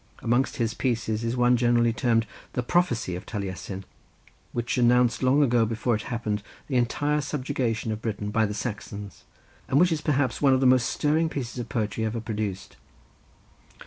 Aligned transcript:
Amongst 0.23 0.55
his 0.55 0.73
pieces 0.73 1.23
is 1.23 1.37
one 1.37 1.55
generally 1.55 1.93
termed 1.93 2.25
"The 2.53 2.63
Prophecy 2.63 3.15
of 3.15 3.23
Taliesin," 3.23 3.83
which 4.51 4.75
announced 4.75 5.21
long 5.21 5.47
before 5.67 5.93
it 5.93 6.01
happened 6.09 6.41
the 6.65 6.75
entire 6.75 7.21
subjugation 7.21 7.91
of 7.91 8.01
Britain 8.01 8.31
by 8.31 8.47
the 8.47 8.55
Saxons, 8.55 9.25
and 9.67 9.79
which 9.79 9.91
is 9.91 10.01
perhaps 10.01 10.41
one 10.41 10.55
of 10.55 10.59
the 10.59 10.65
most 10.65 10.89
stirring 10.89 11.29
pieces 11.29 11.59
of 11.59 11.69
poetry 11.69 12.03
ever 12.03 12.19
produced. 12.19 12.77